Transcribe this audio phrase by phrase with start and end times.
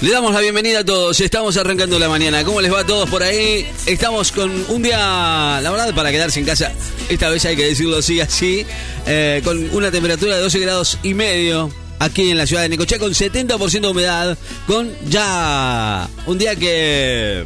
[0.00, 2.42] Le damos la bienvenida a todos, estamos arrancando la mañana.
[2.42, 3.66] ¿Cómo les va a todos por ahí?
[3.84, 6.72] Estamos con un día, la verdad, para quedarse en casa,
[7.10, 8.64] esta vez hay que decirlo así, así,
[9.06, 12.98] eh, con una temperatura de 12 grados y medio aquí en la ciudad de Necochea,
[12.98, 17.44] con 70% de humedad, con ya un día que,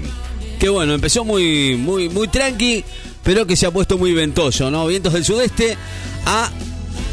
[0.61, 2.85] que bueno, empezó muy, muy, muy tranqui,
[3.25, 4.87] pero que se ha puesto muy ventoso, ¿no?
[4.87, 5.77] Vientos del sudeste
[6.25, 6.53] a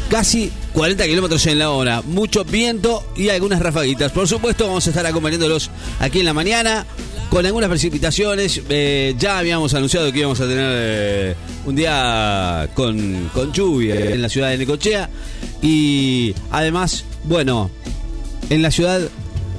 [0.08, 2.02] casi 40 kilómetros en la hora.
[2.02, 4.12] Mucho viento y algunas rafaguitas.
[4.12, 6.86] Por supuesto, vamos a estar acompañándolos aquí en la mañana
[7.30, 8.60] con algunas precipitaciones.
[8.68, 11.34] Eh, ya habíamos anunciado que íbamos a tener eh,
[11.66, 15.08] un día con, con lluvia en la ciudad de Necochea.
[15.60, 17.70] Y además, bueno,
[18.50, 19.00] en la ciudad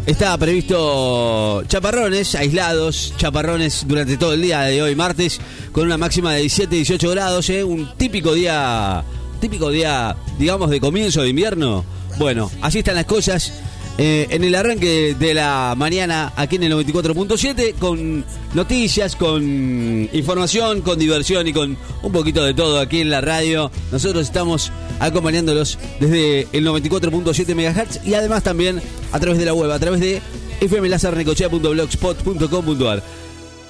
[0.05, 5.39] estaba previsto chaparrones aislados, chaparrones durante todo el día de hoy, martes,
[5.71, 9.03] con una máxima de 17-18 grados, eh, un típico día
[9.43, 11.83] típico día, digamos, de comienzo de invierno.
[12.17, 13.51] Bueno, así están las cosas.
[13.97, 20.79] Eh, en el arranque de la mañana aquí en el 94.7 con noticias, con información,
[20.79, 23.69] con diversión y con un poquito de todo aquí en la radio.
[23.91, 24.71] Nosotros estamos
[25.01, 29.99] acompañándolos desde el 94.7 MHz y además también a través de la web, a través
[29.99, 30.21] de
[30.61, 33.03] fmlazarnecochea.blogspot.com.ar.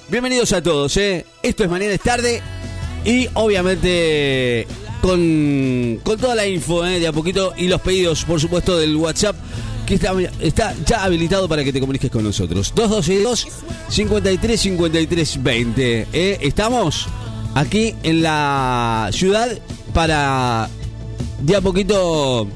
[0.08, 1.26] Bienvenidos a todos, ¿eh?
[1.42, 2.44] esto es Mañana es tarde
[3.06, 4.68] y obviamente
[5.04, 8.96] con, con toda la info eh, de a poquito y los pedidos, por supuesto, del
[8.96, 9.36] WhatsApp
[9.86, 12.72] que está, está ya habilitado para que te comuniques con nosotros.
[12.74, 13.48] 222
[13.90, 16.08] 53 53 20.
[16.48, 17.08] Estamos
[17.54, 19.50] aquí en la ciudad
[19.94, 20.70] para
[21.42, 22.48] de a poquito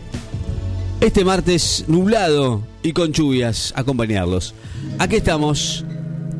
[1.02, 4.53] este martes nublado y con lluvias acompañarlos.
[5.00, 5.84] Aquí estamos.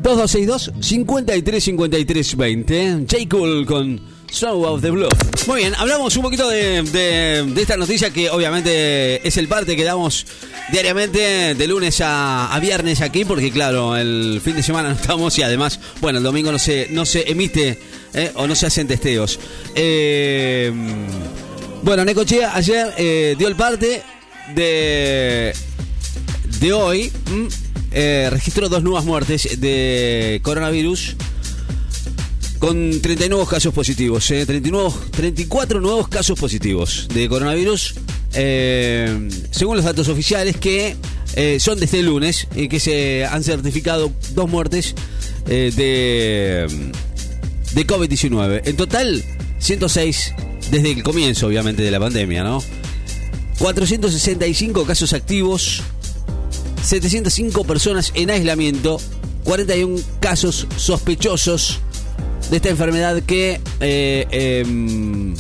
[0.04, 3.06] 2262 53 53 20.
[3.10, 3.18] J.
[3.30, 5.08] Cool con Show of the Blue.
[5.48, 10.26] Muy bien, hablamos un poquito de, esta noticia que obviamente es el parte que damos
[10.72, 15.44] diariamente de lunes a, viernes aquí, porque claro, el fin de semana no estamos y
[15.44, 17.80] además, bueno, el domingo no se, no se emite
[18.14, 19.40] eh, o no se hacen testeos.
[19.76, 20.72] Eh,
[21.84, 24.04] bueno, Necochea ayer eh, dio el parte
[24.54, 25.54] de,
[26.60, 31.16] de hoy, mm, registró dos nuevas muertes de coronavirus
[32.60, 37.96] con 39 nuevos casos positivos, eh, 34 nuevos casos positivos de coronavirus,
[38.34, 40.96] eh, según los datos oficiales que
[41.36, 44.96] eh, son desde el lunes y que se han certificado dos muertes
[45.48, 46.92] eh, de,
[47.74, 48.62] de COVID-19.
[48.66, 49.24] En total,
[49.60, 50.34] 106
[50.72, 52.64] desde el comienzo, obviamente, de la pandemia, ¿no?
[53.60, 55.84] 465 casos activos,
[56.84, 59.00] 705 personas en aislamiento,
[59.44, 61.82] 41 casos sospechosos
[62.50, 65.36] de esta enfermedad que eh, em,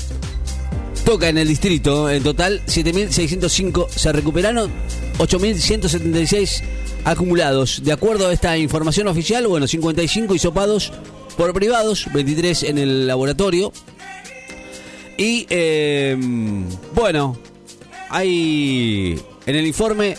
[1.05, 2.09] toca en el distrito.
[2.09, 4.71] En total, 7.605 se recuperaron,
[5.19, 6.63] 8.176
[7.05, 7.81] acumulados.
[7.83, 10.91] De acuerdo a esta información oficial, bueno, 55 hisopados
[11.37, 13.71] por privados, 23 en el laboratorio.
[15.17, 17.37] Y em, bueno,
[18.09, 20.17] hay en el informe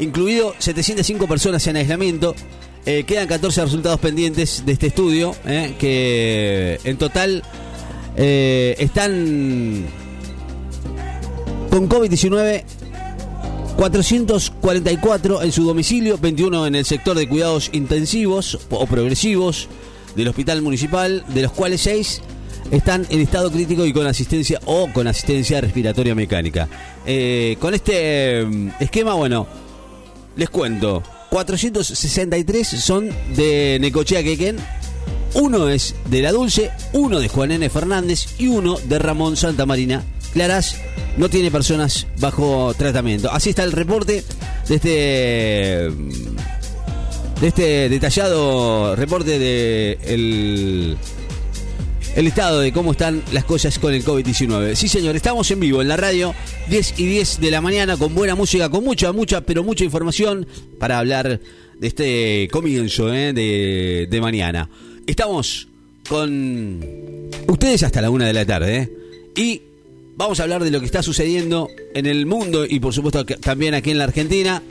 [0.00, 2.34] incluido 705 personas en aislamiento,
[2.86, 7.42] eh, quedan 14 resultados pendientes de este estudio, eh, que en total
[8.14, 9.86] eh, están
[11.70, 12.62] con COVID-19
[13.78, 19.68] 444 en su domicilio, 21 en el sector de cuidados intensivos o progresivos
[20.14, 22.20] del hospital municipal, de los cuales 6
[22.70, 26.68] están en estado crítico y con asistencia o con asistencia respiratoria mecánica.
[27.58, 28.46] con este
[28.78, 29.46] esquema, bueno,
[30.36, 31.02] les cuento.
[31.34, 34.56] 463 son de Necochea Quequén,
[35.34, 37.68] uno es de La Dulce, uno de Juan N.
[37.70, 40.04] Fernández y uno de Ramón Santa Marina.
[40.32, 40.76] Claras
[41.16, 43.32] no tiene personas bajo tratamiento.
[43.32, 44.22] Así está el reporte
[44.68, 45.90] de este
[47.40, 49.98] de este detallado reporte de
[52.14, 54.74] el estado de cómo están las cosas con el COVID-19.
[54.74, 56.34] Sí, señor, estamos en vivo en la radio,
[56.68, 60.46] 10 y 10 de la mañana, con buena música, con mucha, mucha, pero mucha información
[60.78, 61.40] para hablar
[61.78, 64.68] de este comienzo eh, de, de, mañana.
[65.06, 65.68] Estamos
[66.08, 66.80] con
[67.48, 68.90] ustedes hasta la una de la tarde eh,
[69.36, 69.62] y
[70.16, 73.74] vamos a hablar de lo que está sucediendo en el mundo y por supuesto también
[73.74, 74.62] aquí en la Argentina.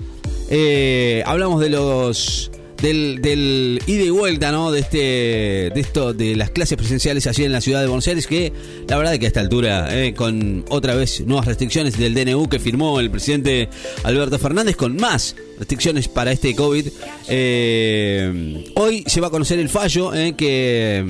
[0.50, 2.52] Eh, hablamos de los
[2.84, 4.70] del, del ida y vuelta, ¿no?
[4.70, 8.28] De este, de esto, de las clases presenciales allí en la ciudad de Buenos Aires,
[8.28, 8.52] que
[8.90, 12.50] la verdad es que a esta altura, eh, con otra vez nuevas restricciones del DNU
[12.50, 13.70] que firmó el presidente
[14.04, 16.88] Alberto Fernández, con más restricciones para este COVID,
[17.30, 21.06] eh, hoy se va a conocer el fallo eh, que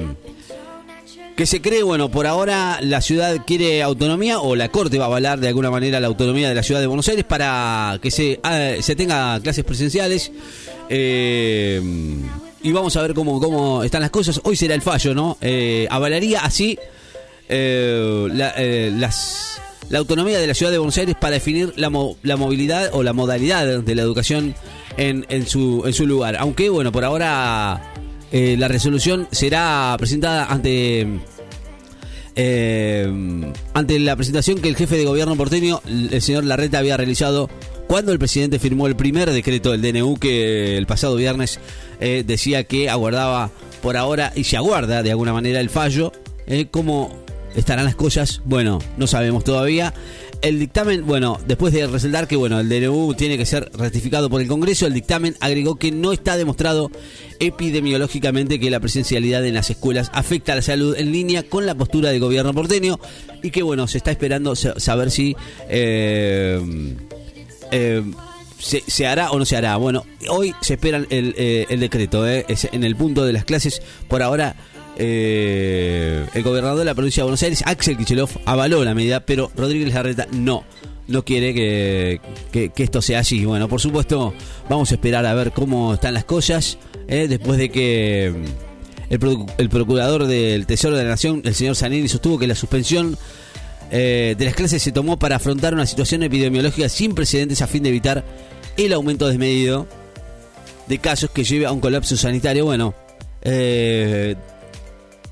[1.35, 5.07] que se cree, bueno, por ahora la ciudad quiere autonomía o la Corte va a
[5.07, 8.39] avalar de alguna manera la autonomía de la ciudad de Buenos Aires para que se,
[8.43, 10.31] ah, se tenga clases presenciales.
[10.89, 11.81] Eh,
[12.61, 14.41] y vamos a ver cómo, cómo están las cosas.
[14.43, 15.37] Hoy será el fallo, ¿no?
[15.41, 16.77] Eh, avalaría así
[17.49, 18.53] eh, la,
[18.97, 19.59] las,
[19.89, 21.91] la autonomía de la ciudad de Buenos Aires para definir la,
[22.21, 24.55] la movilidad o la modalidad de la educación
[24.97, 26.37] en, en, su, en su lugar.
[26.39, 27.93] Aunque, bueno, por ahora
[28.33, 31.07] eh, la resolución será presentada ante
[32.35, 37.47] eh, ante la presentación que el jefe de gobierno porteño, el señor Larreta, había realizado
[37.85, 41.59] cuando el presidente firmó el primer decreto del DNU que el pasado viernes
[41.99, 43.51] eh, decía que aguardaba
[43.83, 46.11] por ahora y se aguarda de alguna manera el fallo.
[46.71, 47.15] ¿Cómo
[47.55, 48.41] estarán las cosas?
[48.45, 49.93] Bueno, no sabemos todavía
[50.43, 54.41] el dictamen, bueno, después de resaltar que bueno, el DNU tiene que ser ratificado por
[54.41, 56.91] el Congreso, el dictamen agregó que no está demostrado
[57.39, 61.75] epidemiológicamente que la presencialidad en las escuelas afecta a la salud en línea con la
[61.75, 62.99] postura del gobierno porteño
[63.41, 65.33] y que bueno, se está esperando saber si
[65.69, 66.61] eh,
[67.71, 68.03] eh,
[68.59, 69.77] se, hará o no se hará.
[69.77, 71.07] Bueno, hoy se espera el,
[71.37, 74.57] eh, el decreto, en el punto de las clases, por ahora
[74.97, 79.51] eh, el gobernador de la provincia de Buenos Aires, Axel Kicillof, avaló la medida, pero
[79.55, 80.63] Rodríguez Larreta no.
[81.05, 83.43] No quiere que, esto sea así.
[83.43, 84.33] Bueno, por supuesto,
[84.69, 86.77] vamos a esperar a ver cómo están las cosas.
[87.09, 88.33] Eh, después de que
[89.09, 93.17] el, procurador del Tesoro de la Nación, el señor Zanini, sostuvo que la suspensión
[93.91, 97.83] eh, de las clases se tomó para afrontar una situación epidemiológica sin precedentes a fin
[97.83, 98.23] de evitar
[98.77, 99.87] el aumento desmedido
[100.87, 102.65] de casos que lleve a un colapso sanitario.
[102.65, 102.95] Bueno,
[103.41, 104.35] eh,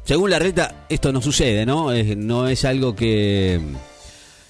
[0.03, 1.91] según la reta, esto no sucede, ¿no?
[2.17, 3.59] no es algo que,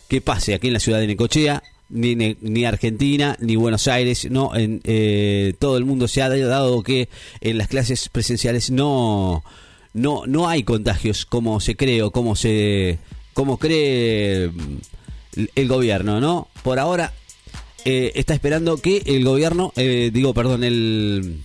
[0.08, 4.56] que pase aquí en la ciudad de Necochea, ni, ni Argentina, ni Buenos Aires, no,
[4.56, 7.10] en eh, todo el mundo se ha dado que
[7.42, 9.44] en las clases presenciales no,
[9.94, 13.00] no, no hay contagios como se cree o como se,
[13.34, 14.52] como cree
[15.56, 16.48] el gobierno, ¿no?
[16.64, 17.14] Por ahora
[17.86, 21.42] eh, está esperando que el gobierno, eh, digo, perdón, el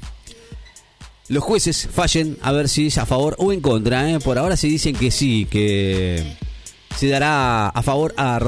[1.29, 4.11] los jueces fallen a ver si es a favor o en contra.
[4.11, 4.21] ¿eh?
[4.21, 6.37] Por ahora se dicen que sí, que
[6.97, 8.39] se dará a favor a,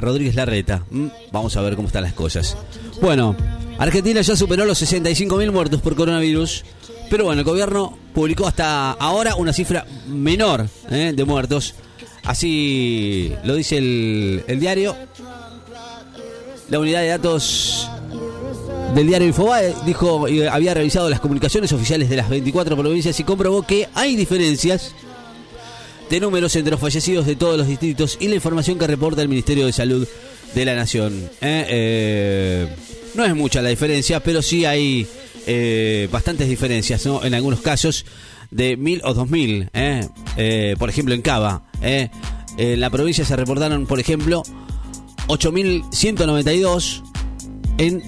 [0.00, 0.84] Rodríguez Larreta.
[0.90, 1.06] ¿Mm?
[1.30, 2.56] Vamos a ver cómo están las cosas.
[3.00, 3.36] Bueno,
[3.78, 6.64] Argentina ya superó los 65.000 muertos por coronavirus.
[7.10, 11.12] Pero bueno, el gobierno publicó hasta ahora una cifra menor ¿eh?
[11.14, 11.74] de muertos.
[12.24, 14.96] Así lo dice el, el diario.
[16.70, 17.90] La unidad de datos
[18.94, 23.62] del diario Infobae dijo había revisado las comunicaciones oficiales de las 24 provincias y comprobó
[23.62, 24.94] que hay diferencias
[26.10, 29.28] de números entre los fallecidos de todos los distritos y la información que reporta el
[29.28, 30.06] Ministerio de Salud
[30.54, 31.14] de la Nación.
[31.40, 31.66] ¿eh?
[31.68, 32.68] Eh,
[33.14, 35.06] no es mucha la diferencia, pero sí hay
[35.46, 37.24] eh, bastantes diferencias, ¿no?
[37.24, 38.04] En algunos casos
[38.50, 39.70] de mil o dos mil,
[40.78, 41.62] por ejemplo en Cava.
[41.80, 42.10] En
[42.80, 44.42] la provincia se reportaron, por ejemplo,
[45.28, 47.02] 8.192
[47.78, 48.02] en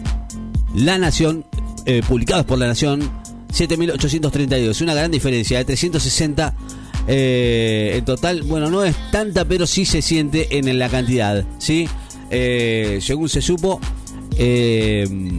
[0.75, 1.45] la Nación,
[1.87, 3.11] eh, publicados por La Nación,
[3.53, 4.81] 7.832.
[4.83, 6.55] Una gran diferencia de 360
[7.07, 8.43] eh, en total.
[8.43, 11.45] Bueno, no es tanta, pero sí se siente en la cantidad.
[11.59, 11.89] ¿sí?
[12.31, 13.81] Eh, según se supo,
[14.37, 15.39] el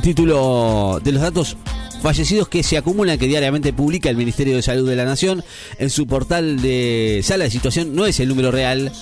[0.00, 1.56] título de los datos
[2.02, 5.42] fallecidos que se acumulan que diariamente publica el Ministerio de Salud de la Nación
[5.78, 8.92] en su portal de sala de situación no es el número real.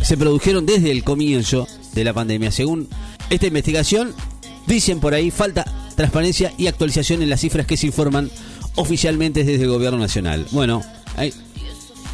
[0.00, 2.50] Se produjeron desde el comienzo de la pandemia.
[2.52, 2.88] Según
[3.30, 4.14] esta investigación,
[4.66, 5.64] dicen por ahí, falta
[5.96, 8.30] transparencia y actualización en las cifras que se informan
[8.76, 10.46] oficialmente desde el gobierno nacional.
[10.52, 10.82] Bueno,
[11.16, 11.34] hay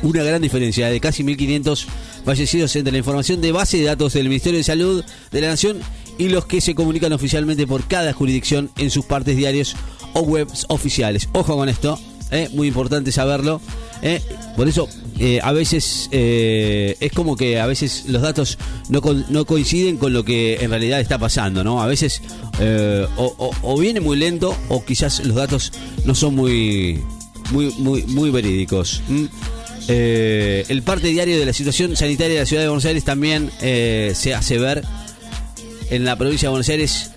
[0.03, 1.87] una gran diferencia de casi 1.500
[2.25, 5.81] fallecidos entre la información de base de datos del Ministerio de Salud de la Nación
[6.19, 9.77] y los que se comunican oficialmente por cada jurisdicción en sus partes diarios
[10.15, 11.29] o webs oficiales.
[11.33, 11.99] Ojo con esto,
[12.31, 12.49] ¿eh?
[12.53, 13.61] muy importante saberlo.
[14.03, 14.23] ¿eh?
[14.57, 19.97] Por eso eh, a veces es como que a veces los datos no, no, coinciden
[19.97, 21.83] con lo que en realidad está pasando, ¿no?
[21.83, 22.23] A veces
[23.17, 25.73] o, viene muy lento o quizás los datos
[26.05, 27.01] no son muy
[27.53, 29.03] muy muy muy verídicos.
[29.89, 34.35] el parte diario de la situación sanitaria de la ciudad de Buenos Aires también se
[34.35, 34.85] hace ver
[35.91, 37.11] en la provincia de Buenos Aires.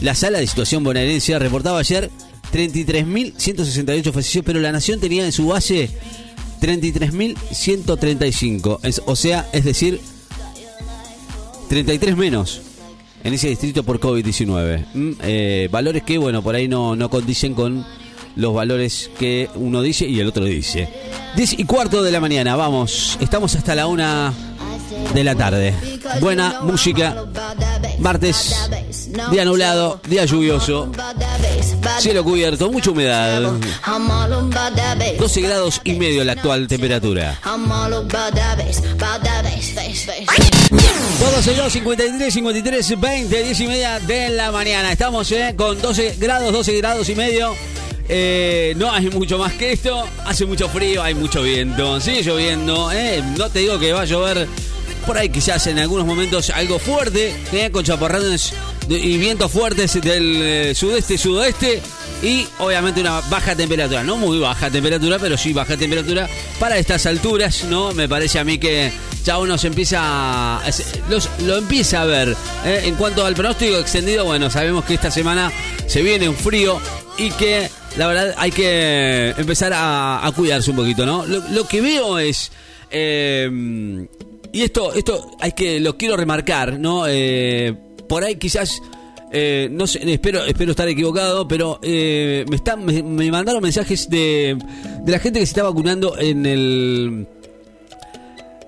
[0.00, 2.10] La sala de situación bonaerense reportaba ayer
[2.52, 5.90] 33.168 fallecidos, pero la Nación tenía en su base
[6.64, 9.02] 33.135.
[9.04, 10.00] O sea, es decir,
[11.68, 12.62] 33 menos
[13.22, 14.86] en ese distrito por COVID-19.
[14.94, 17.84] Mm, eh, valores que, bueno, por ahí no, no condicen con
[18.36, 20.88] los valores que uno dice y el otro dice.
[21.36, 23.18] 10 y cuarto de la mañana, vamos.
[23.20, 24.32] Estamos hasta la una
[25.12, 25.74] de la tarde.
[26.20, 27.16] Buena música
[27.98, 28.54] Martes,
[29.30, 30.90] día nublado, día lluvioso,
[32.00, 33.42] cielo cubierto, mucha humedad.
[35.18, 37.38] 12 grados y medio la actual temperatura.
[41.18, 44.92] Todos ellos 53, 53, 20, 10 y media de la mañana.
[44.92, 47.54] Estamos eh, con 12 grados, 12 grados y medio.
[48.08, 50.04] Eh, no hay mucho más que esto.
[50.26, 52.00] Hace mucho frío, hay mucho viento.
[52.00, 52.90] Sigue lloviendo.
[52.92, 53.22] Eh.
[53.38, 54.48] No te digo que va a llover
[55.06, 58.52] por ahí quizás en algunos momentos algo fuerte, eh, con chaparrones
[58.88, 61.80] y vientos fuertes del eh, sudeste sudoeste
[62.22, 67.06] y obviamente una baja temperatura, no muy baja temperatura, pero sí baja temperatura para estas
[67.06, 67.92] alturas, ¿no?
[67.92, 68.92] Me parece a mí que
[69.24, 70.62] ya uno se empieza a,
[71.40, 72.36] lo empieza a ver.
[72.64, 72.82] ¿eh?
[72.84, 75.50] En cuanto al pronóstico extendido, bueno, sabemos que esta semana
[75.86, 76.80] se viene un frío
[77.18, 81.24] y que la verdad hay que empezar a, cuidarse un poquito, ¿no?
[81.26, 82.50] Lo, que veo es
[82.90, 84.06] eh,
[84.54, 87.06] y esto, esto hay que, lo quiero remarcar, ¿no?
[87.08, 87.74] Eh,
[88.08, 88.80] por ahí quizás,
[89.32, 94.56] eh, no sé, espero, espero estar equivocado, pero eh, me, están, me, mandaron mensajes de,
[95.02, 97.26] de la gente que se está vacunando en el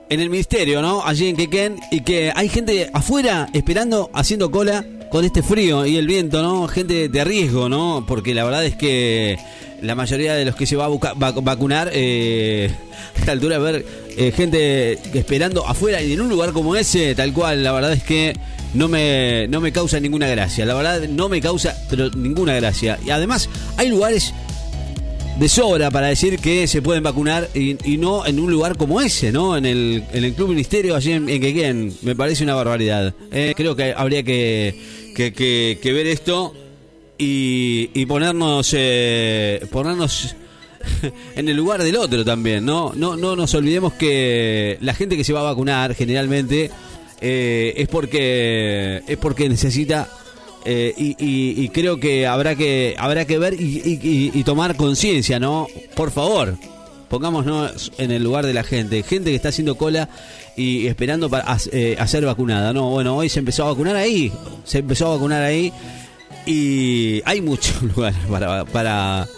[0.09, 1.07] en el ministerio, ¿no?
[1.07, 5.99] Allí en Quequén, y que hay gente afuera esperando, haciendo cola con este frío y
[5.99, 6.67] el viento, ¿no?
[6.67, 8.05] Gente de riesgo, ¿no?
[8.09, 9.39] Porque la verdad es que
[9.83, 12.71] la mayoría de los que se va a vacunar, eh,
[13.15, 17.15] a esta altura, a ver eh, gente esperando afuera y en un lugar como ese,
[17.15, 18.35] tal cual, la verdad es que
[18.75, 20.65] no me, no me causa ninguna gracia.
[20.65, 21.77] La verdad no me causa
[22.17, 22.99] ninguna gracia.
[23.05, 24.33] Y además hay lugares
[25.39, 29.33] de sobra para decir que se pueden vacunar y, no en un lugar como ese,
[29.33, 29.57] ¿no?
[29.57, 33.15] En el, en el Club Ministerio, allí en, en Me parece una barbaridad.
[33.31, 34.75] Eh, creo que habría que,
[35.15, 36.55] que, ver esto
[37.19, 40.37] y, y ponernos, eh, ponernos
[41.37, 42.93] en el lugar del otro también, ¿no?
[42.95, 46.71] No, no nos olvidemos que la gente que se va a vacunar generalmente
[47.21, 50.09] eh, es porque es porque necesita
[50.69, 55.69] eh, y, creo que habrá que habrá que ver y, tomar conciencia, ¿no?
[55.95, 56.57] Por favor,
[57.09, 60.09] pongámonos en el lugar de la gente, gente que está haciendo cola
[60.57, 62.91] y esperando para eh, ser vacunada, ¿no?
[62.91, 64.33] Bueno, hoy se empezó a vacunar ahí,
[64.65, 65.73] se empezó a vacunar ahí
[66.47, 69.29] y hay muchos lugares para, para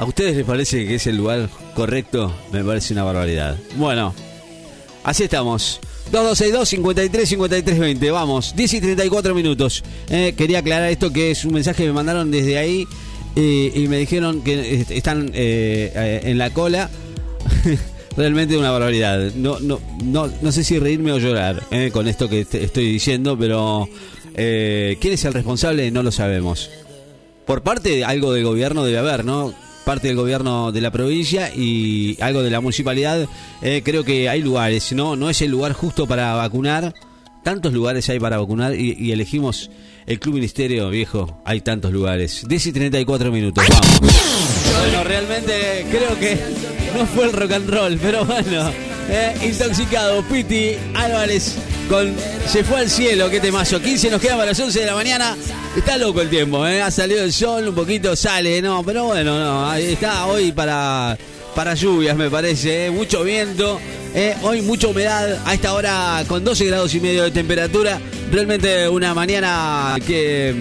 [0.00, 2.32] ¿A ustedes les parece que es el lugar correcto?
[2.52, 3.58] Me parece una barbaridad.
[3.76, 4.14] Bueno,
[5.04, 5.78] así estamos.
[6.10, 8.10] 2262 53 53 20.
[8.10, 9.84] Vamos, 10 y 34 minutos.
[10.08, 12.88] Eh, quería aclarar esto que es un mensaje que me mandaron desde ahí
[13.36, 16.88] eh, y me dijeron que están eh, en la cola.
[18.16, 19.34] Realmente una barbaridad.
[19.34, 23.86] No, no, no, no sé si reírme o llorar con esto que estoy diciendo, pero
[24.34, 26.70] quién es el responsable no lo sabemos.
[27.44, 29.54] Por parte de algo del gobierno debe haber, ¿no?
[29.90, 33.26] Parte del gobierno de la provincia y algo de la municipalidad.
[33.60, 35.16] Eh, creo que hay lugares, ¿no?
[35.16, 36.94] No es el lugar justo para vacunar.
[37.42, 39.68] Tantos lugares hay para vacunar y, elegimos
[40.06, 41.42] el Club Ministerio, viejo.
[41.44, 42.44] Hay tantos lugares.
[42.46, 44.12] 10 y 34 minutos, vamos.
[44.78, 46.38] Bueno, realmente creo que
[46.96, 48.70] no fue el rock and roll, pero bueno.
[49.08, 51.56] Eh, intoxicado, Piti Álvarez
[52.46, 53.80] Se fue al cielo, qué temazo.
[53.80, 55.36] 15 nos quedan para las 11 de la mañana.
[55.76, 56.80] Está loco el tiempo, ¿eh?
[56.80, 61.18] ha salido el sol, un poquito sale, no, pero bueno, no, está hoy para,
[61.56, 62.90] para lluvias, me parece, ¿eh?
[62.92, 63.80] mucho viento,
[64.14, 64.36] ¿eh?
[64.42, 69.12] hoy mucha humedad, a esta hora con 12 grados y medio de temperatura, realmente una
[69.12, 70.54] mañana que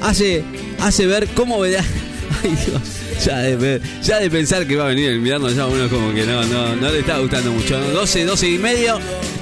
[0.00, 0.42] hace,
[0.80, 1.84] hace ver cómo verá.
[2.42, 5.88] Ay Dios ya de, ya de pensar que va a venir el invierno, ya uno
[5.88, 7.78] como que no, no, no le está gustando mucho.
[7.78, 8.98] 12, 12 y medio.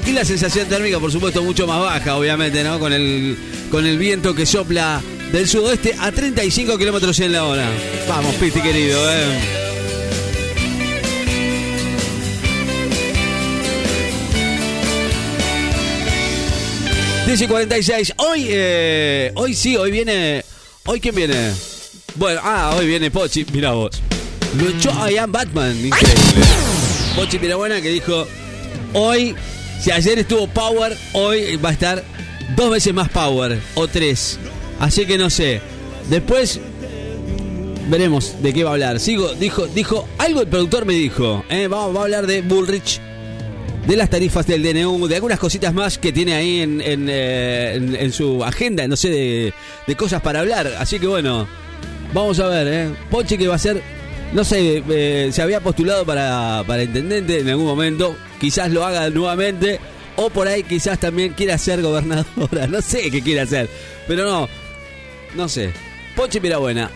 [0.07, 2.79] Y la sensación térmica, por supuesto, mucho más baja, obviamente, ¿no?
[2.79, 3.37] Con el,
[3.71, 5.01] con el viento que sopla
[5.33, 7.69] del sudoeste a 35 kilómetros en la hora.
[8.09, 9.39] Vamos, Piti querido, eh.
[17.27, 18.15] Dice 46.
[18.17, 20.43] Hoy, eh, hoy sí, hoy viene.
[20.87, 21.53] ¿Hoy quién viene?
[22.15, 24.03] Bueno, ah, hoy viene Pochi, mira vos.
[24.57, 26.47] Lo echó a Ian Batman, increíble.
[27.15, 28.27] Pochi buena que dijo,
[28.93, 29.35] hoy,
[29.81, 32.05] si ayer estuvo Power, hoy va a estar
[32.57, 34.39] dos veces más Power, o tres.
[34.81, 35.61] Así que no sé.
[36.09, 36.61] Después
[37.89, 39.01] veremos de qué va a hablar.
[39.01, 43.01] Sigo, dijo, dijo, algo el productor me dijo, eh, vamos, a hablar de Bullrich,
[43.87, 48.11] de las tarifas del DNU, de algunas cositas más que tiene ahí en, en, eh,
[48.13, 49.55] su agenda, no sé, de,
[49.87, 50.75] de cosas para hablar.
[50.79, 51.47] Así que bueno,
[52.13, 52.95] Vamos a ver, ¿eh?
[53.11, 53.83] Pochi que va a ser,
[54.33, 59.11] no sé, eh, se había postulado para, para intendente en algún momento, quizás lo haga
[59.11, 59.79] nuevamente,
[60.17, 63.69] o por ahí quizás también quiera ser gobernadora, no sé qué quiere hacer,
[64.07, 64.49] pero no,
[65.35, 65.73] no sé.
[66.17, 66.91] Pochi buena.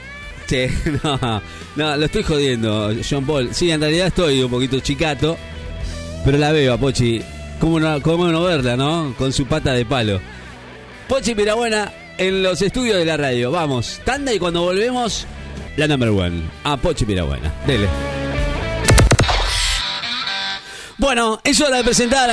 [0.47, 0.67] Sí,
[1.05, 1.43] no,
[1.77, 3.55] no, lo estoy jodiendo, John Paul.
[3.55, 5.37] Sí, en realidad estoy un poquito chicato,
[6.25, 7.23] pero la veo a Pochi.
[7.61, 9.15] ¿Cómo no, cómo no verla, no?
[9.17, 10.21] Con su pata de palo.
[11.07, 13.51] Pochi Pirabuena en los estudios de la radio.
[13.51, 15.27] Vamos, tanda y cuando volvemos,
[15.77, 16.43] la number one.
[16.65, 17.53] A Pochi Pirabuena.
[17.67, 17.89] Dele.
[20.99, 22.31] Bueno, es hora de presentar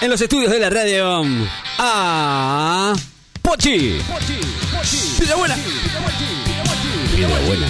[0.00, 1.22] en los estudios de la radio
[1.78, 2.94] a
[3.42, 3.98] Pochi.
[5.18, 5.56] Pirabuena.
[7.14, 7.66] Pirabuena.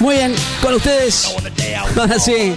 [0.00, 1.34] Muy bien, con ustedes.
[1.96, 2.54] Ahora sí.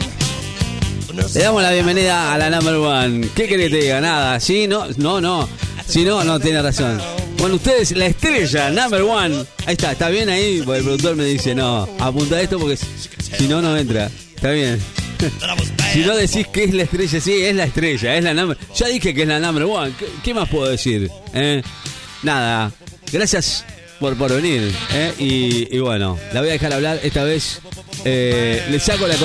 [1.14, 3.28] Le damos la bienvenida a la number one.
[3.36, 4.00] ¿Qué querés que te diga?
[4.00, 4.40] Nada.
[4.40, 4.66] ¿Sí?
[4.66, 5.50] No, no, no.
[5.86, 7.02] Si no, no tiene razón.
[7.38, 9.44] Bueno, ustedes, la estrella, number one.
[9.66, 10.62] Ahí está, está bien ahí.
[10.64, 14.10] Porque el productor me dice, no, apunta esto porque si no, no entra.
[14.36, 14.80] Está bien.
[15.92, 18.58] si no decís que es la estrella, sí, es la estrella, es la number.
[18.74, 19.92] Ya dije que es la number one.
[20.24, 21.12] ¿Qué, más puedo decir?
[21.34, 21.62] ¿Eh?
[22.24, 22.72] Nada.
[23.12, 23.66] Gracias
[24.00, 24.74] por, por venir.
[24.94, 25.14] ¿eh?
[25.20, 27.60] Y, bueno, la voy a dejar hablar esta vez.
[28.06, 29.16] Eh, le saco la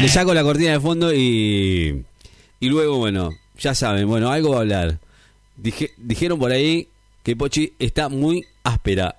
[0.00, 2.04] le saco la cortina de fondo y
[2.60, 4.98] y luego bueno, ya saben, bueno, algo va a hablar.
[5.56, 6.88] Dije, dijeron por ahí
[7.22, 9.16] que Pochi está muy áspera.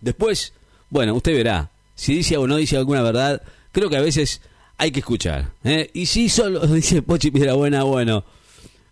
[0.00, 0.52] Después,
[0.90, 1.70] bueno, usted verá.
[1.94, 3.42] Si dice o no dice alguna verdad,
[3.72, 4.40] creo que a veces
[4.76, 5.52] hay que escuchar.
[5.64, 5.90] ¿eh?
[5.94, 8.24] Y si solo dice Pochi Piedra Buena, bueno,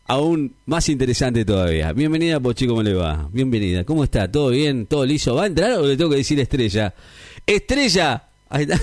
[0.07, 1.93] aún más interesante todavía.
[1.93, 3.28] Bienvenida, Pochi, ¿cómo le va?
[3.33, 3.85] Bienvenida.
[3.85, 4.31] ¿Cómo está?
[4.31, 4.87] ¿Todo bien?
[4.87, 5.35] ¿Todo liso?
[5.35, 6.95] ¿Va a entrar o le tengo que decir estrella?
[7.45, 8.81] Estrella, ahí está.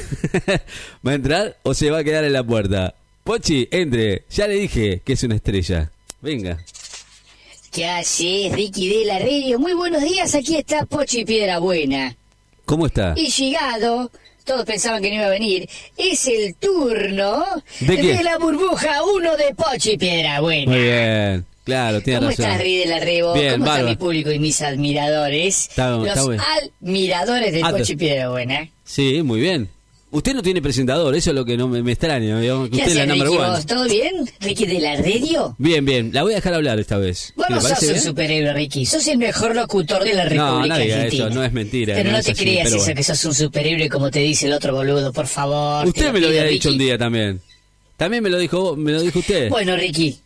[1.05, 2.96] ¿Va a entrar o se va a quedar en la puerta?
[3.24, 4.24] Pochi, entre.
[4.29, 5.91] Ya le dije que es una estrella.
[6.22, 6.58] Venga.
[7.72, 9.58] ¿Qué haces, Ricky de la radio?
[9.58, 12.15] Muy buenos días, aquí está Pochi Piedra Buena.
[12.65, 13.13] ¿Cómo está?
[13.17, 14.12] Y llegado,
[14.43, 15.67] todos pensaban que no iba a venir,
[15.98, 17.43] es el turno
[17.79, 20.72] ¿De, la burbuja 1 de Pochi Piedra Buena.
[20.72, 21.46] Muy bien.
[21.63, 22.46] Claro, tiene ¿Cómo razón.
[22.46, 23.34] estás, Ri de la Rebo?
[23.34, 25.70] Bien, ¿Cómo está mi público y mis admiradores?
[25.70, 26.43] Está- Los está bueno.
[26.82, 28.70] admiradores de Pochi Piedra Buena.
[28.86, 29.70] Sí, muy bien.
[30.12, 32.40] Usted no tiene presentador, eso es lo que no me, me extraña.
[32.40, 33.50] digamos, que ¿Qué usted es la number Ricky, one.
[33.50, 33.66] vos?
[33.66, 34.13] ¿Todo bien?
[34.42, 35.56] Ricky de la radio.
[35.58, 36.12] Bien, bien.
[36.13, 37.34] La voy a dejar hablar esta vez.
[37.36, 38.86] Vos ¿Le no sos un superhéroe, Ricky.
[38.86, 41.25] Sos el mejor locutor de la No, República no diga Argentina.
[41.25, 42.94] eso, no es mentira, Pero no no, te así, creas eso bueno.
[42.96, 45.84] que sos un superhéroe como te dice el otro boludo, por favor.
[45.86, 47.41] te Usted me lo había dicho un día también.
[47.98, 49.50] También me lo dijo, me lo dijo usted.
[49.50, 50.19] Bueno, Ricky,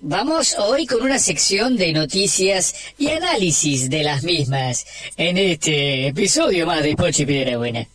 [0.00, 6.66] vamos hoy con una sección de noticias y análisis de las mismas en este episodio
[6.66, 7.86] más de Pochi Piedrabuena.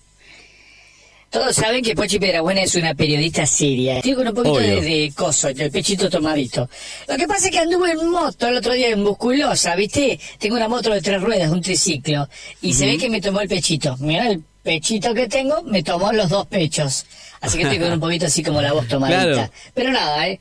[1.29, 3.97] Todos saben que Pochi Piedrabuena es una periodista seria.
[3.97, 6.69] Estoy con un poquito de, de coso, el pechito tomadito.
[7.07, 10.19] Lo que pasa es que anduve en moto el otro día en Musculosa, ¿viste?
[10.37, 12.29] Tengo una moto de tres ruedas, un triciclo,
[12.61, 13.97] y se ve que me tomó el pechito.
[13.97, 17.07] Mira el pechito que tengo, me tomó los dos pechos.
[17.41, 19.23] Así que estoy con un poquito así como la voz tomadita.
[19.23, 19.51] Claro.
[19.73, 20.39] Pero nada, ¿eh?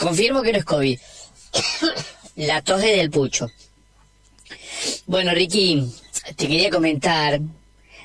[0.00, 0.98] Confirmo que no es COVID.
[2.36, 3.50] La tos es del pucho.
[5.06, 5.86] Bueno, Ricky,
[6.36, 7.38] te quería comentar.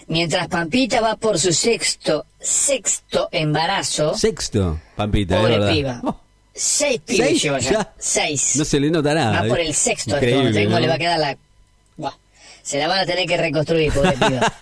[0.07, 5.71] Mientras Pampita va por su sexto, sexto embarazo, Sexto, Pampita, pobre verdad.
[5.73, 6.01] piba.
[6.03, 6.19] Oh,
[6.53, 7.41] Seis pibes ¿Seis?
[7.41, 7.71] lleva ya.
[7.71, 7.93] Ya.
[7.97, 8.55] Seis.
[8.55, 9.41] no se le nota nada.
[9.41, 9.65] va por ¿eh?
[9.67, 10.15] el sexto.
[10.15, 10.59] Increíble, momento.
[10.65, 10.79] ¿Cómo ¿no?
[10.81, 11.37] le va a quedar la...
[11.97, 12.13] Buah,
[12.61, 14.53] se la van a tener que reconstruir, pobre piba.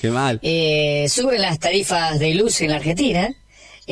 [0.00, 0.40] Qué mal.
[0.42, 3.32] Eh, suben las tarifas de luz en la Argentina.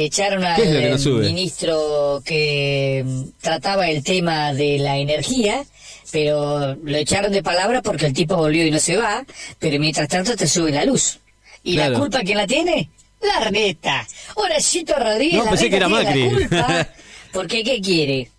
[0.00, 4.96] Echaron al ¿Qué es lo que eh, ministro que mm, trataba el tema de la
[4.96, 5.64] energía,
[6.12, 9.26] pero lo echaron de palabra porque el tipo volvió y no se va,
[9.58, 11.18] pero mientras tanto te sube la luz.
[11.64, 12.88] ¿Y la culpa quién la tiene?
[13.20, 14.06] La reta.
[14.36, 16.30] Horacito Rodríguez, No, pensé que era Macri.
[16.30, 16.88] la culpa.
[17.32, 18.30] Porque ¿qué quiere?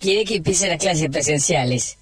[0.00, 1.98] Quiere que empiecen las clases presenciales.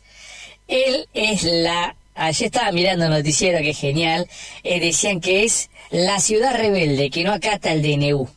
[0.69, 1.97] Él es la...
[2.15, 4.29] Ayer estaba mirando un noticiero que es genial.
[4.63, 8.29] eh, decían que es la ciudad rebelde, que no acata el DNU.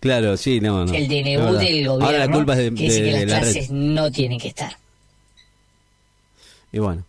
[0.00, 0.92] Claro, sí, no, no.
[0.94, 2.04] el DNU del gobierno.
[2.04, 3.74] Ahora la culpa es de, que dice de- que las la clases red.
[3.74, 4.76] no tienen que estar.
[6.72, 7.04] Y bueno,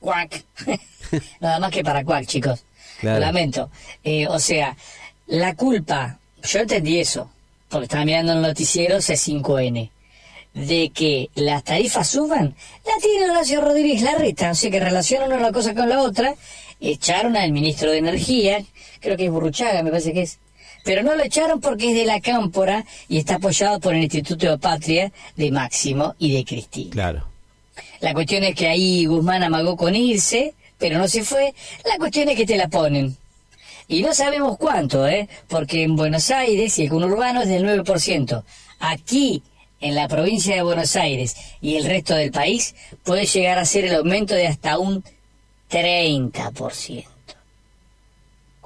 [0.00, 0.44] Cuac.
[1.40, 2.64] Nada más que para cuac, chicos.
[3.00, 3.20] Claro.
[3.20, 3.70] Lo lamento.
[4.02, 4.76] Eh, o sea,
[5.26, 7.30] la culpa, yo entendí eso,
[7.68, 9.90] porque estaba mirando el noticiero C5N,
[10.54, 15.52] de que las tarifas suban, la tiene Horacio Rodríguez Larreta, o sea que relacionan una
[15.52, 16.34] cosa con la otra,
[16.80, 18.64] echaron al ministro de Energía,
[19.00, 20.38] creo que es Burruchaga, me parece que es,
[20.84, 24.50] pero no lo echaron porque es de la Cámpora y está apoyado por el Instituto
[24.50, 26.90] de Patria de Máximo y de Cristina.
[26.90, 27.34] claro.
[28.00, 31.54] La cuestión es que ahí Guzmán amagó con irse, pero no se fue.
[31.84, 33.16] La cuestión es que te la ponen.
[33.88, 35.28] Y no sabemos cuánto, ¿eh?
[35.48, 38.42] Porque en Buenos Aires y el conurbano es del 9%.
[38.80, 39.42] Aquí,
[39.80, 43.86] en la provincia de Buenos Aires y el resto del país, puede llegar a ser
[43.86, 45.04] el aumento de hasta un
[45.70, 47.13] 30%.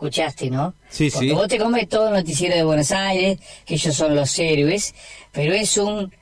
[0.02, 0.74] ¿Escuchaste, no?
[0.88, 1.34] Sí, Porque sí.
[1.34, 4.94] vos te comes todo el noticiero de Buenos Aires, que ellos son los héroes,
[5.32, 6.14] pero es un...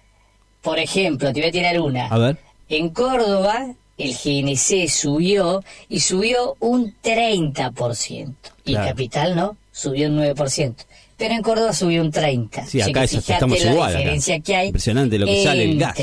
[0.63, 2.07] Por ejemplo, te voy a tirar una.
[2.09, 2.39] A ver.
[2.71, 3.67] En Córdoba
[3.99, 8.35] el GNC subió y subió un 30%.
[8.65, 8.89] Y Claro.
[8.89, 10.75] Capital no, subió un 9%.
[11.19, 12.65] Pero en Córdoba subió un 30%.
[12.67, 13.99] Sí, acá es- fíjate estamos la igual acá.
[13.99, 15.95] diferencia que hay Impresionante lo que sale el gas.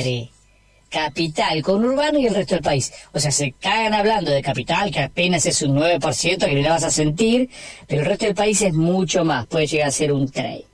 [0.94, 2.94] Capital con Urbano y el resto del país.
[3.14, 6.70] O sea, se cagan hablando de Capital, que apenas es un 9%, que ni la
[6.70, 7.50] vas a sentir,
[7.88, 10.66] pero el resto del país es mucho más, puede llegar a ser un 30%.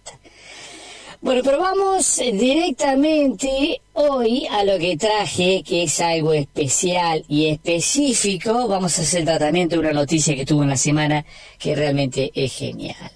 [1.21, 8.69] Bueno, pero vamos directamente hoy a lo que traje, que es algo especial y específico.
[8.69, 11.25] Vamos a hacer tratamiento de una noticia que tuvo en la semana
[11.58, 13.12] que realmente es genial.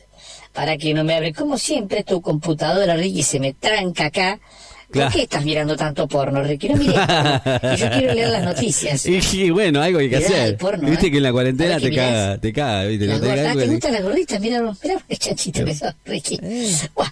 [0.52, 4.40] Para que no me abre, como siempre, tu computadora, Ricky, se me tranca acá.
[4.94, 5.10] Claro.
[5.10, 6.70] ¿Por qué estás mirando tanto porno, Ricky?
[6.70, 9.06] No mires porno, yo quiero leer las noticias.
[9.08, 10.58] Y, y bueno, algo hay que Mirá hacer.
[10.58, 11.12] porno, Viste ¿eh?
[11.12, 13.06] que en la cuarentena qué te caga, te caga, ¿viste?
[13.08, 14.40] Las No te gordas, caga, ¿te gustan las gorditas?
[14.40, 16.40] Mira, mira el chanchito que sos, Ricky.
[16.96, 17.10] Buah.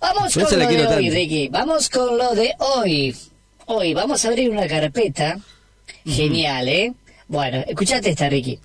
[0.00, 1.10] Vamos con la lo de quiero hoy.
[1.10, 1.48] Ricky.
[1.48, 3.16] Vamos con lo de hoy.
[3.66, 5.38] Hoy vamos a abrir una carpeta.
[6.06, 6.92] Genial, ¿eh?
[7.28, 8.58] Bueno, escuchate esta, Ricky.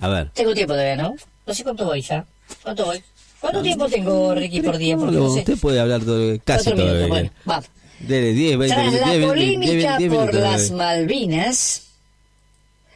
[0.00, 0.30] A ver.
[0.34, 1.16] Tengo tiempo todavía, ¿no?
[1.46, 2.24] No sé cuánto voy ya.
[2.62, 3.02] ¿Cuánto voy?
[3.40, 4.96] ¿Cuánto tiempo tengo, Ricky, por día?
[4.96, 5.38] Porque No, sé.
[5.40, 6.76] usted puede hablar todo, casi todo.
[6.76, 7.66] minutos, eh, bueno, vamos.
[8.00, 10.70] Dele 10, 20 Tras la 10, 20, polémica 10, 10 por las.
[10.70, 11.82] Malvinas,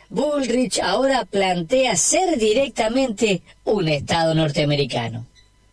[0.09, 5.27] Bullrich ahora plantea ser directamente un Estado norteamericano,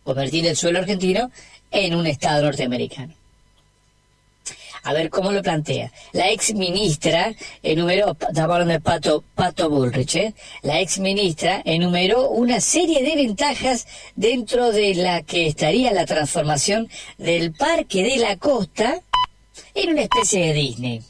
[0.04, 1.30] convertir el suelo argentino
[1.70, 3.14] en un Estado norteamericano.
[4.84, 5.92] A ver cómo lo plantea.
[6.12, 10.34] La ex ministra enumeró, estamos hablando de Pato, Pato Bullrich, ¿eh?
[10.62, 16.88] la ex ministra enumeró una serie de ventajas dentro de la que estaría la transformación
[17.16, 19.00] del Parque de la Costa
[19.74, 21.02] en una especie de Disney.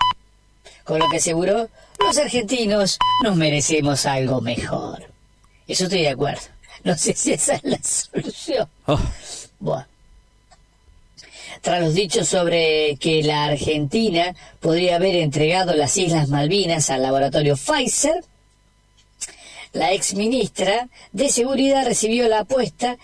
[0.84, 5.04] Con lo que aseguró, los argentinos nos merecemos algo mejor.
[5.66, 6.42] Eso estoy de acuerdo.
[6.84, 8.68] No sé si esa es la solución.
[8.86, 9.00] Oh,
[9.60, 9.91] Buah.
[11.62, 17.56] Tras los dichos sobre que la Argentina podría haber entregado las Islas Malvinas al laboratorio
[17.56, 18.24] Pfizer,
[19.72, 22.98] la ex ministra de Seguridad recibió la apuesta,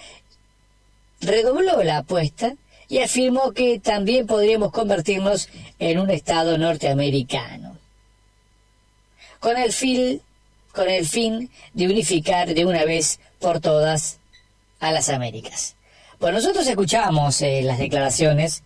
[1.21, 2.57] redobló la apuesta
[2.89, 7.79] y afirmó que también podríamos convertirnos en un Estado norteamericano.
[9.39, 10.21] Con el fin,
[10.73, 14.19] con el fin de unificar de una vez por todas
[14.81, 15.78] a las Américas.
[16.21, 18.63] Bueno, nosotros escuchamos eh, las declaraciones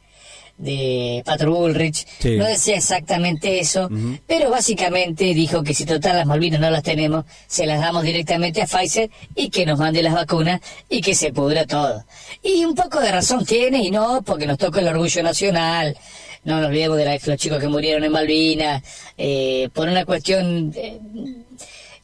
[0.59, 2.37] de Pato Bullrich, Sí.
[2.37, 3.89] no decía exactamente eso,
[4.27, 8.63] pero básicamente dijo que si total las Malvinas no las tenemos, se las damos directamente
[8.63, 12.05] a Pfizer y que nos mande las vacunas y que se pudra todo.
[12.43, 15.97] Y un poco de razón tiene y no, porque nos toca el orgullo nacional,
[16.45, 18.83] no nos olvidemos de los chicos que murieron en Malvinas,
[19.17, 20.99] eh, por una cuestión eh,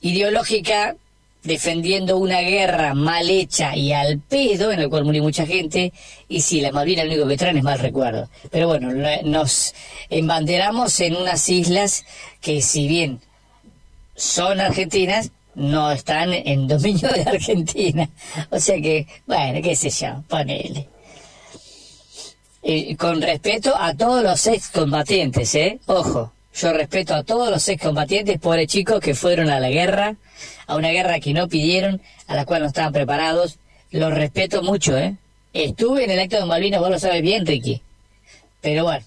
[0.00, 0.96] ideológica
[1.42, 5.92] defendiendo una guerra mal hecha y al pedo, en el cual murió mucha gente,
[6.28, 8.28] y sí, la Malvinas lo único que traen es mal recuerdo.
[8.50, 8.90] Pero bueno,
[9.24, 9.74] nos
[10.10, 12.04] embanderamos en unas islas
[12.40, 13.20] que si bien
[14.14, 18.08] son argentinas, no están en dominio de Argentina.
[18.50, 20.88] O sea que, bueno, qué sé yo, ponele.
[22.62, 25.78] Eh, con respeto a todos los excombatientes, ¿eh?
[25.86, 30.16] Ojo, yo respeto a todos los excombatientes, pobres chicos que fueron a la guerra,
[30.68, 33.58] a una guerra que no pidieron, a la cual no estaban preparados.
[33.90, 35.16] Los respeto mucho, ¿eh?
[35.52, 37.82] Estuve en el acto de Malvinas, vos lo sabes bien, Ricky.
[38.60, 39.04] Pero bueno,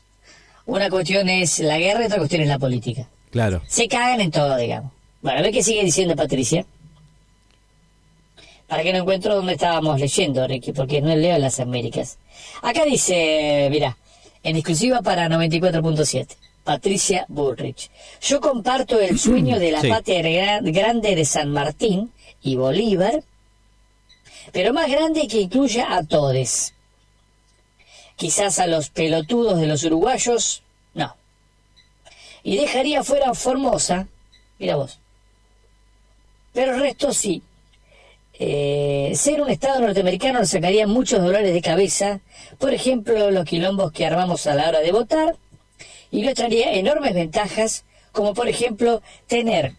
[0.66, 3.08] una cuestión es la guerra y otra cuestión es la política.
[3.30, 3.62] claro.
[3.68, 4.92] Se cagan en todo, digamos.
[5.22, 6.66] Bueno, a ver qué sigue diciendo Patricia.
[8.68, 12.18] Para que no encuentro dónde estábamos leyendo, Ricky, porque no leo en las Américas.
[12.64, 13.98] Acá dice, mira,
[14.44, 16.28] en exclusiva para 94.7,
[16.64, 17.90] Patricia Bullrich.
[18.22, 19.88] Yo comparto el sueño de la Sí.
[19.90, 23.24] patria gra- grande de San Martín y Bolívar,
[24.52, 26.74] pero más grande que incluya a todes.
[28.16, 30.62] Quizás a los pelotudos de los uruguayos,
[30.94, 31.16] no.
[32.44, 34.08] Y dejaría fuera a Formosa,
[34.60, 35.00] mira vos.
[36.54, 37.42] Pero el resto sí.
[38.44, 42.22] Eh, ser un Estado norteamericano nos sacaría muchos dolores de cabeza,
[42.58, 45.36] por ejemplo, los quilombos que armamos a la hora de votar,
[46.12, 49.74] y nos traería enormes ventajas, como por ejemplo tener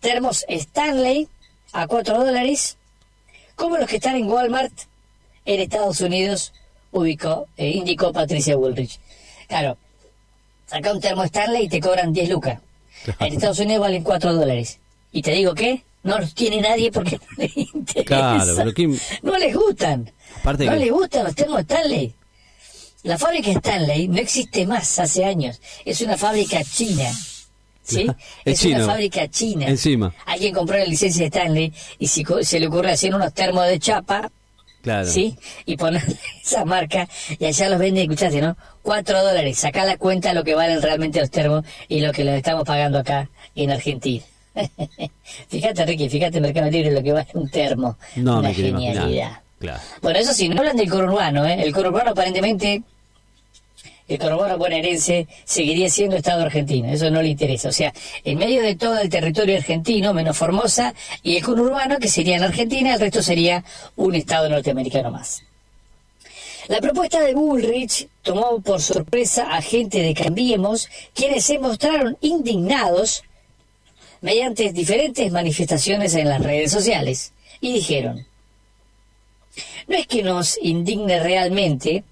[0.00, 1.28] termos Stanley
[1.72, 2.76] a 4 dólares,
[3.54, 4.72] como los que están en Walmart
[5.44, 6.52] en Estados Unidos,
[6.92, 8.98] ubicó, eh, indicó Patricia Woolrich.
[9.48, 9.76] Claro,
[10.66, 12.60] saca un termo Stanley y te cobran 10 lucas.
[13.18, 14.78] En Estados Unidos valen 4 dólares.
[15.12, 18.04] Y te digo que no los tiene nadie porque no les interesa.
[18.04, 20.10] Claro, pero ¿quién- No les gustan.
[20.40, 22.14] Aparte no que- les gustan los termos Stanley.
[23.02, 25.60] La fábrica Stanley no existe más hace años.
[25.84, 27.10] Es una fábrica china.
[27.82, 28.06] ¿Sí?
[28.44, 29.66] Es Es, una fábrica china.
[29.66, 30.14] Encima.
[30.26, 33.78] Alguien compró la licencia de Stanley y si se le ocurre hacer unos termos de
[33.78, 34.30] chapa,
[34.82, 35.06] Claro.
[35.06, 35.36] ¿Sí?
[35.66, 36.02] Y poner
[36.42, 37.06] esa marca
[37.38, 38.56] y allá los venden, escuchaste, ¿no?
[38.82, 39.58] Cuatro dólares.
[39.58, 42.98] Sacá la cuenta lo que valen realmente los termos y lo que los estamos pagando
[42.98, 44.24] acá en Argentina.
[45.48, 47.98] fíjate, Ricky, fíjate Mercado Libre lo que vale un termo.
[48.16, 49.40] No Una me genialidad.
[50.00, 51.62] Bueno, eso sí, no hablan del conurbano, ¿eh?
[51.62, 52.82] El conurbano aparentemente,
[54.08, 57.68] el conurbano bonaerense seguiría siendo Estado argentino, eso no le interesa.
[57.68, 57.92] O sea,
[58.24, 62.42] en medio de todo el territorio argentino, menos Formosa, y el conurbano, que sería en
[62.42, 63.62] Argentina, el resto sería
[63.96, 65.42] un Estado norteamericano más.
[66.68, 73.24] La propuesta de Bullrich tomó por sorpresa a gente de Cambiemos, quienes se mostraron indignados
[74.22, 78.26] mediante diferentes manifestaciones en las redes sociales, y dijeron,
[79.88, 82.04] no es que nos indigne realmente,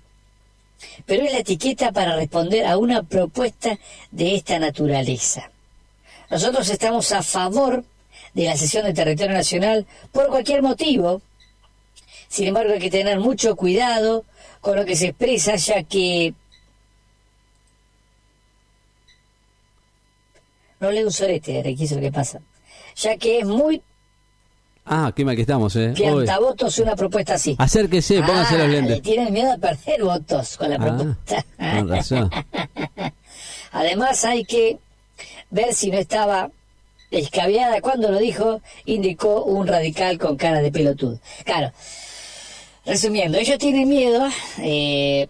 [1.07, 3.79] pero es la etiqueta para responder a una propuesta
[4.11, 5.51] de esta naturaleza.
[6.31, 7.85] Nosotros estamos a favor
[8.35, 11.23] de la cesión del territorio nacional por cualquier motivo.
[12.29, 14.25] Sin embargo, hay que tener mucho cuidado
[14.61, 16.35] con lo que se expresa, ya que...
[20.81, 22.41] No leo un sorete, eso es que pasa.
[22.95, 23.83] Ya que es muy
[24.91, 25.93] Ah, qué mal que estamos, ¿eh?
[25.95, 27.55] Piantavotos una propuesta así.
[27.59, 29.03] Acérquese, póngase Ah, los le lentes.
[29.03, 31.45] tienen miedo a perder votos con la Ah, propuesta.
[31.59, 32.31] con razón.
[33.73, 34.79] Además hay que
[35.51, 36.51] ver si no estaba
[37.11, 41.19] escabeada cuando lo dijo, indicó un radical con cara de pelotudo.
[41.45, 41.73] Claro,
[42.85, 44.27] resumiendo, ellos tienen miedo
[44.59, 45.29] eh,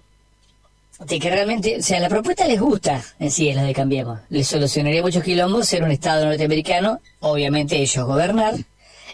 [1.05, 4.19] de que realmente, o sea, la propuesta les gusta en sí, es la de Cambiemos.
[4.31, 8.55] Les solucionaría muchos quilombos ser un Estado norteamericano, obviamente ellos gobernar.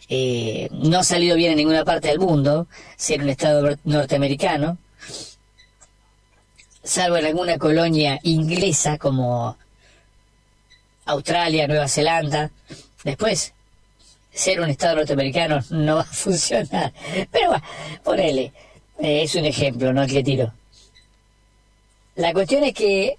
[0.09, 4.79] Eh, no ha salido bien en ninguna parte del mundo ser un Estado nor- norteamericano
[6.83, 9.57] salvo en alguna colonia inglesa como
[11.07, 12.51] Australia, Nueva Zelanda.
[13.05, 13.55] Después,
[14.33, 16.93] ser un Estado norteamericano no va a funcionar.
[17.31, 17.65] Pero bueno,
[18.03, 18.53] ponele,
[18.99, 20.07] eh, es un ejemplo, ¿no?
[20.07, 20.53] Que tiro.
[22.17, 23.17] La cuestión es que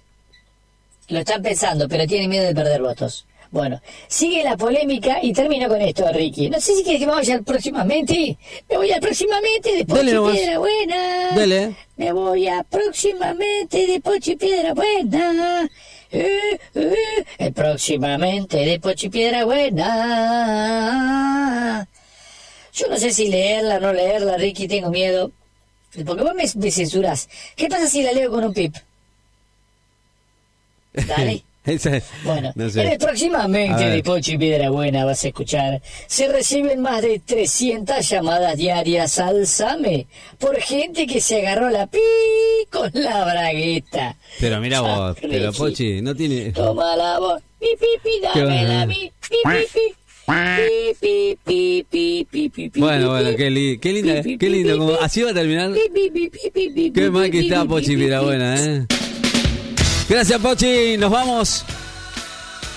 [1.08, 3.26] lo están pensando, pero tienen miedo de perder votos.
[3.56, 6.50] Bueno, sigue la polémica y termino con esto, Ricky.
[6.50, 8.36] No sé si quieres que me vaya próximamente.
[8.68, 10.02] Me voy al próximamente de Pochi.
[10.02, 11.30] Piedra Buena.
[11.34, 11.74] Dale.
[11.96, 15.66] Me voy a próximamente de Pochi Piedra Buena.
[16.12, 19.88] Eh, eh, próximamente de Pochi Piedra Buena.
[22.74, 25.32] Yo no sé si leerla o no leerla, Ricky, tengo miedo.
[26.04, 27.30] Porque vos me, me censurás.
[27.56, 28.76] ¿Qué pasa si la leo con un pip?
[31.08, 31.42] Dale.
[32.24, 32.92] Bueno, no en sé.
[32.92, 35.82] el próximamente de Pochi Piedra Buena vas a escuchar.
[36.06, 40.06] Se reciben más de 300 llamadas diarias al SAME
[40.38, 41.98] por gente que se agarró la pi
[42.70, 44.16] con la bragueta.
[44.40, 46.52] Pero mira vos, pero Pochi, no tiene...
[46.52, 47.42] Toma la voz.
[47.58, 48.86] Pi, pi, pi, Qué dámela a bueno.
[48.86, 49.12] mí.
[49.28, 49.94] Pi, pi, pi.
[50.26, 54.76] Pi, pi, pi, pi, pi, pi, pi, Bueno, bueno, qué, li- qué linda, qué lindo.
[54.76, 55.72] Como, así va a terminar.
[55.72, 58.24] Pi, pi, pi, pi, pi, pi, Qué mal que está Pochi pi, pi, Piedra pi.
[58.26, 58.86] Buena, ¿eh?
[60.08, 60.96] Gracias, Pochi.
[60.96, 61.64] Nos vamos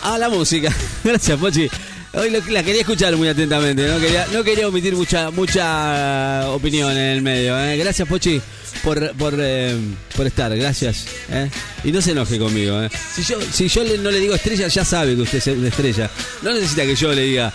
[0.02, 0.74] a la música.
[1.04, 1.70] Gracias, Pochi.
[2.14, 6.98] Hoy la quería escuchar muy atentamente, no quería, no quería omitir mucha mucha opinión en
[6.98, 7.58] el medio.
[7.60, 7.78] ¿eh?
[7.78, 8.42] Gracias, Pochi,
[8.84, 9.78] por por, eh,
[10.16, 10.56] por estar.
[10.58, 11.06] Gracias.
[11.30, 11.52] ¿eh?
[11.84, 12.82] Y no se enoje conmigo.
[12.82, 12.90] ¿eh?
[13.14, 16.10] Si yo si yo no le digo estrella, ya sabe que usted es una estrella.
[16.42, 17.54] No necesita que yo le diga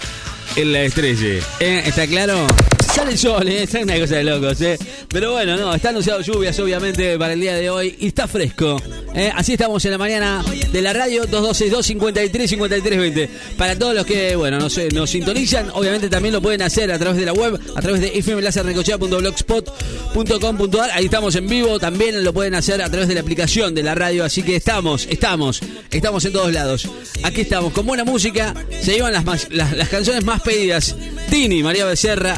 [0.57, 1.41] en la estrella.
[1.61, 1.83] ¿eh?
[1.87, 2.47] ¿Está claro?
[2.95, 3.65] Sale el sol, ¿eh?
[3.65, 4.61] es una cosa de locos.
[4.61, 4.79] ¿eh?
[5.09, 8.81] Pero bueno, no, está anunciado lluvias obviamente para el día de hoy y está fresco.
[9.17, 9.33] ¿eh?
[9.35, 13.29] Así estamos en la mañana de la radio 2262 53 53 20.
[13.59, 17.19] Para todos los que, bueno, nos, nos sintonizan, obviamente también lo pueden hacer a través
[17.19, 20.91] de la web, a través de fmlasernecochea.blogspot.com.ar.
[20.93, 23.97] Ahí estamos en vivo, también lo pueden hacer a través de la aplicación de la
[23.97, 24.25] radio.
[24.25, 26.89] Así que estamos, estamos, estamos en todos lados.
[27.25, 28.55] Aquí estamos con buena música.
[28.81, 30.95] Se llevan las, las, las canciones más pedidas.
[31.31, 32.37] Tini, María Becerra,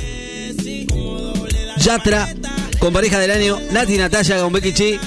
[1.78, 2.28] Yatra
[2.78, 4.98] con pareja del año, Nati Natalia con Becky Chi,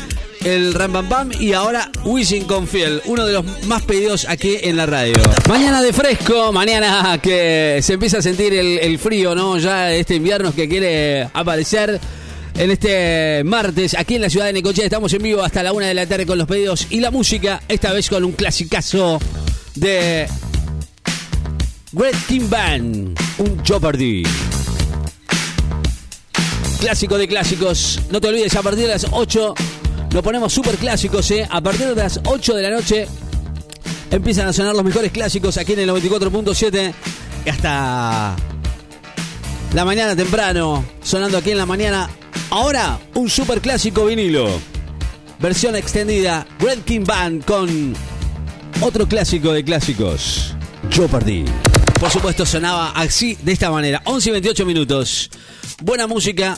[0.44, 4.58] el Ram Bam Bam y ahora Wisin con Fiel, uno de los más pedidos aquí
[4.62, 5.14] en la radio.
[5.48, 9.58] Mañana de fresco, mañana que se empieza a sentir el, el frío, ¿no?
[9.58, 12.00] Ya este invierno que quiere aparecer.
[12.56, 15.88] En este martes, aquí en la ciudad de Necochea, estamos en vivo hasta la una
[15.88, 19.18] de la tarde con los pedidos y la música, esta vez con un clasicazo
[19.76, 20.28] de
[21.92, 24.22] Great Team Band, un Jeopardy.
[26.80, 28.00] Clásico de clásicos.
[28.12, 29.56] No te olvides, a partir de las 8
[30.12, 31.48] lo ponemos super clásicos, ¿eh?
[31.50, 33.08] A partir de las 8 de la noche
[34.12, 36.94] empiezan a sonar los mejores clásicos aquí en el 94.7
[37.46, 38.36] y hasta
[39.74, 42.08] la mañana temprano, sonando aquí en la mañana.
[42.52, 44.48] Ahora, un super clásico vinilo.
[45.40, 47.96] Versión extendida, Red King Band con
[48.80, 50.54] otro clásico de clásicos,
[50.92, 51.46] Jeopardy.
[52.00, 54.02] Por supuesto, sonaba así, de esta manera.
[54.06, 55.30] 11 y 28 minutos.
[55.82, 56.58] Buena música,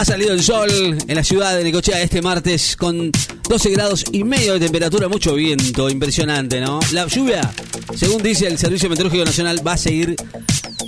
[0.00, 3.12] Ha salido el sol en la ciudad de Necochea este martes con
[3.46, 6.80] 12 grados y medio de temperatura, mucho viento, impresionante, ¿no?
[6.92, 7.42] La lluvia,
[7.94, 10.16] según dice el Servicio Meteorológico Nacional, va a seguir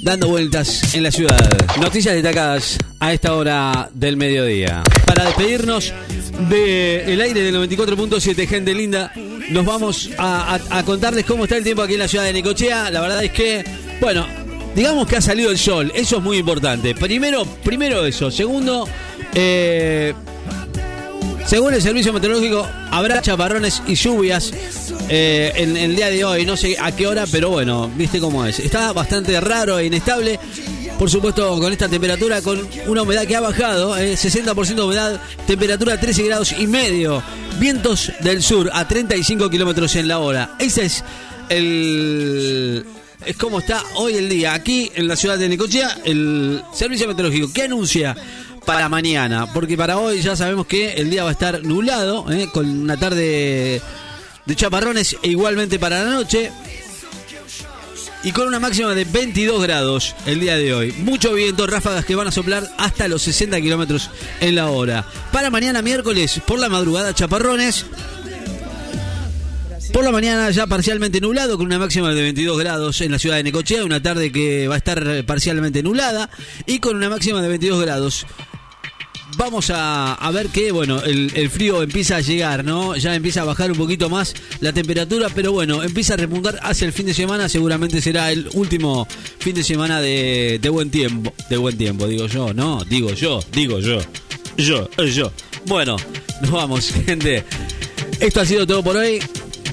[0.02, 1.46] dando vueltas en la ciudad.
[1.78, 4.82] Noticias destacadas a esta hora del mediodía.
[5.04, 5.92] Para despedirnos
[6.48, 9.12] del aire del 94.7, gente linda,
[9.50, 12.90] nos vamos a, contarles cómo está el tiempo aquí en la ciudad de Necochea.
[12.90, 13.62] La verdad es que,
[14.00, 14.26] bueno,
[14.74, 16.94] digamos que ha salido el sol, eso es muy importante.
[16.94, 18.30] Primero, primero eso.
[18.30, 18.88] Segundo,
[19.34, 20.14] eh,
[21.46, 24.52] según el servicio meteorológico, habrá chaparrones y lluvias
[25.08, 26.46] eh, en, el día de hoy.
[26.46, 28.58] No sé a qué hora, pero bueno, viste cómo es.
[28.58, 30.38] Está bastante raro e inestable.
[30.98, 35.20] Por supuesto, con esta temperatura, con una humedad que ha bajado, 60% eh, de humedad,
[35.46, 37.22] temperatura 13 grados y medio,
[37.58, 40.54] vientos del sur a 35 kilómetros en la hora.
[40.58, 41.04] Ese es
[41.48, 42.86] el,
[43.26, 44.54] es como está hoy el día.
[44.54, 48.16] Aquí en la ciudad de Necochea, el servicio meteorológico que anuncia
[48.64, 52.48] para mañana, porque para hoy ya sabemos que el día va a estar nublado, ¿eh?
[52.52, 53.82] con una tarde
[54.46, 56.50] de chaparrones e igualmente para la noche.
[58.24, 60.92] Y con una máxima de 22 grados el día de hoy.
[60.92, 65.04] Mucho viento, ráfagas que van a soplar hasta los 60 kilómetros en la hora.
[65.32, 67.84] Para mañana miércoles, por la madrugada, chaparrones
[69.92, 73.36] por la mañana ya parcialmente nublado, con una máxima de 22 grados en la ciudad
[73.36, 76.30] de Necochea, una tarde que va a estar parcialmente nublada
[76.66, 78.26] y con una máxima de 22 grados.
[79.36, 82.96] Vamos a, ver que, bueno, el, frío empieza a llegar, ¿no?
[82.96, 86.86] Ya empieza a bajar un poquito más la temperatura, pero bueno, empieza a repuntar hacia
[86.86, 89.06] el fin de semana, seguramente será el último
[89.38, 91.32] fin de semana de, de buen tiempo.
[91.48, 92.84] De buen tiempo, digo yo, ¿no?
[92.84, 93.98] Digo yo, digo yo.
[94.56, 95.32] Yo, yo.
[95.66, 95.96] Bueno,
[96.40, 97.44] nos vamos, gente.
[98.20, 99.20] Esto ha sido todo por hoy.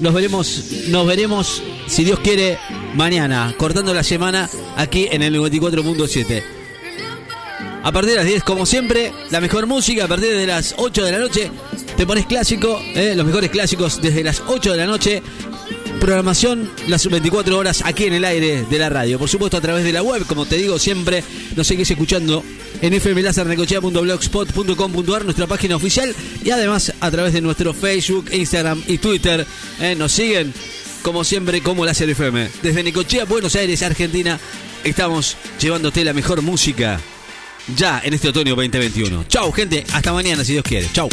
[0.00, 2.58] Nos veremos, nos veremos, si Dios quiere,
[2.94, 6.42] mañana, cortando la semana aquí en el 94.7.
[7.82, 10.04] A partir de las 10, como siempre, la mejor música.
[10.04, 11.50] A partir de las 8 de la noche,
[11.98, 15.22] te pones clásico, eh, los mejores clásicos desde las 8 de la noche.
[16.00, 19.18] Programación las 24 horas aquí en el aire de la radio.
[19.18, 21.22] Por supuesto, a través de la web, como te digo siempre,
[21.56, 22.42] nos seguís escuchando
[22.82, 26.14] en fmlazarnecochea.blogspot.com.ar, nuestra página oficial,
[26.44, 29.46] y además a través de nuestro Facebook, Instagram y Twitter.
[29.80, 30.52] Eh, nos siguen,
[31.02, 32.48] como siempre, como Láser FM.
[32.62, 34.38] Desde Necochea, Buenos Aires, Argentina,
[34.84, 37.00] estamos llevándote la mejor música
[37.76, 39.24] ya en este otoño 2021.
[39.28, 39.84] Chau, gente.
[39.92, 40.88] Hasta mañana, si Dios quiere.
[40.92, 41.08] Chau.